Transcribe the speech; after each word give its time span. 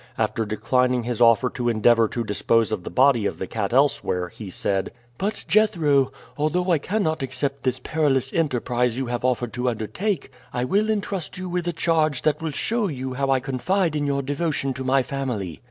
After 0.17 0.45
declining 0.47 1.03
his 1.03 1.21
offer 1.21 1.47
to 1.51 1.69
endeavor 1.69 2.07
to 2.07 2.23
dispose 2.23 2.71
of 2.71 2.83
the 2.83 2.89
body 2.89 3.27
of 3.27 3.37
the 3.37 3.45
cat 3.45 3.71
elsewhere 3.71 4.29
he 4.29 4.49
said: 4.49 4.91
"But, 5.19 5.45
Jethro, 5.47 6.11
although 6.39 6.71
I 6.71 6.79
cannot 6.79 7.21
accept 7.21 7.61
this 7.63 7.77
perilous 7.83 8.33
enterprise 8.33 8.97
you 8.97 9.05
have 9.05 9.23
offered 9.23 9.53
to 9.53 9.69
undertake, 9.69 10.31
I 10.51 10.63
will 10.63 10.89
intrust 10.89 11.37
you 11.37 11.47
with 11.49 11.67
a 11.67 11.71
charge 11.71 12.23
that 12.23 12.41
will 12.41 12.49
show 12.49 12.87
you 12.87 13.13
how 13.13 13.29
I 13.29 13.39
confide 13.39 13.95
in 13.95 14.07
your 14.07 14.23
devotion 14.23 14.73
to 14.73 14.83
my 14.83 15.03
family. 15.03 15.59